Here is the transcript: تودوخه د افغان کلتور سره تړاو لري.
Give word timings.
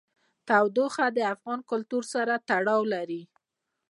تودوخه 0.47 1.05
د 1.17 1.19
افغان 1.33 1.59
کلتور 1.69 2.03
سره 2.13 2.33
تړاو 2.49 2.81
لري. 2.93 3.21